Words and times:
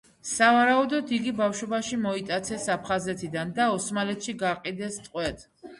სავარაუდოდ 0.27 1.13
იგი 1.17 1.33
ბავშვობაში 1.41 2.01
მოიტაცეს 2.07 2.67
აფხაზეთიდან 2.79 3.53
და 3.61 3.71
ოსმალეთში 3.79 4.39
გაყიდეს 4.45 5.01
ტყვედ. 5.07 5.51